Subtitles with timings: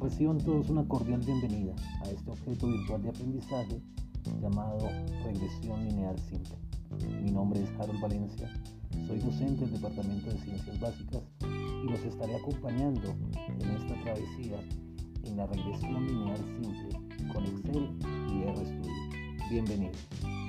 [0.00, 3.82] Reciban todos una cordial bienvenida a este objeto virtual de aprendizaje
[4.40, 4.88] llamado
[5.22, 6.56] regresión lineal simple.
[7.22, 8.50] Mi nombre es Harold Valencia,
[9.06, 13.14] soy docente del Departamento de Ciencias Básicas y los estaré acompañando
[13.60, 14.58] en esta travesía
[15.24, 16.98] en la regresión lineal simple
[17.34, 17.90] con Excel
[18.32, 19.50] y RStudio.
[19.50, 20.39] Bienvenidos.